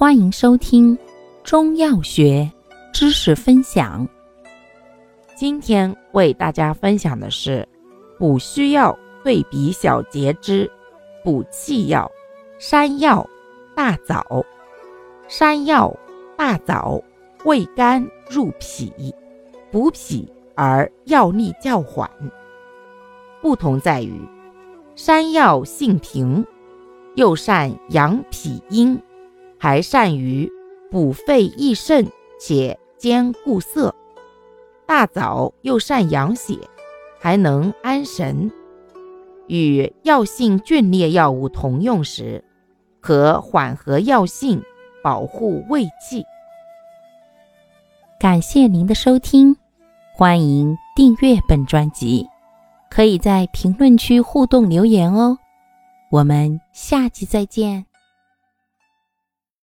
[0.00, 0.96] 欢迎收听
[1.44, 2.50] 中药学
[2.90, 4.08] 知识分享。
[5.36, 7.68] 今天为大家分享的是
[8.18, 10.70] 补虚药对比小节之
[11.22, 12.10] 补气药
[12.58, 13.28] 山药、
[13.76, 14.42] 大枣。
[15.28, 15.94] 山药、
[16.34, 16.98] 大枣
[17.44, 19.14] 味甘入脾，
[19.70, 22.10] 补脾而药力较缓。
[23.42, 24.18] 不同在于，
[24.96, 26.42] 山药性平，
[27.16, 28.98] 又善养脾阴，
[29.60, 30.50] 还善于
[30.90, 33.94] 补肺益肾，且兼顾色；
[34.86, 36.56] 大枣又善养血，
[37.20, 38.50] 还能安神。
[39.48, 42.42] 与药性峻烈药物同用时，
[43.00, 44.62] 可缓和药性，
[45.02, 46.24] 保护胃气。
[48.18, 49.56] 感谢您的收听，
[50.14, 52.26] 欢迎订阅本专辑。
[52.88, 55.36] 可以在评论区互动留言哦，
[56.10, 57.89] 我们下期再见。